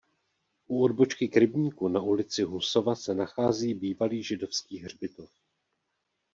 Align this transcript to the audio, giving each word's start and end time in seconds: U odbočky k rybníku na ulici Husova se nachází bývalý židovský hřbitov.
U 0.67 0.83
odbočky 0.83 1.27
k 1.27 1.35
rybníku 1.37 1.87
na 1.87 2.01
ulici 2.01 2.43
Husova 2.43 2.95
se 2.95 3.15
nachází 3.15 3.73
bývalý 3.73 4.23
židovský 4.23 4.77
hřbitov. 4.79 5.29